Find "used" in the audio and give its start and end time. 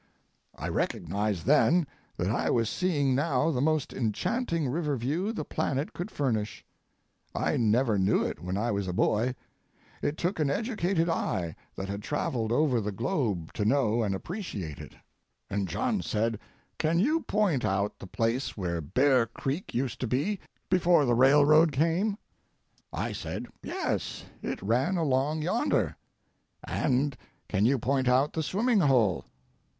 19.75-19.99